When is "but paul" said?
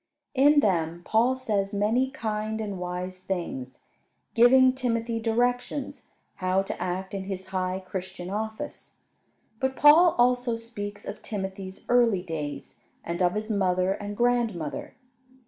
9.59-10.15